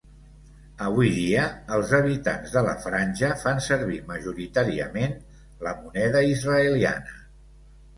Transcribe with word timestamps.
Avui 0.85 1.11
dia, 1.17 1.43
els 1.77 1.91
habitants 1.99 2.57
de 2.57 2.65
la 2.69 2.75
Franja 2.87 3.31
fan 3.45 3.63
servir 3.69 4.01
majoritàriament 4.11 5.19
la 5.69 5.79
moneda 5.87 6.29
israeliana. 6.37 7.21